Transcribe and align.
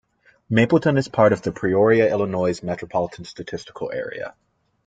Mapleton 0.49 0.97
is 0.97 1.07
part 1.07 1.31
of 1.31 1.43
the 1.43 1.51
Peoria, 1.51 2.09
Illinois 2.11 2.63
Metropolitan 2.63 3.23
Statistical 3.23 3.91
Area. 3.91 4.33